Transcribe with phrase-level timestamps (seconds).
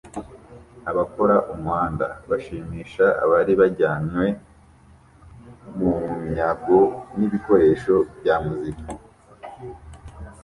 [0.89, 4.25] Abakora umuhanda bashimisha abari bajyanywe
[5.77, 6.79] bunyago
[7.17, 8.85] nibikoresho bya muzika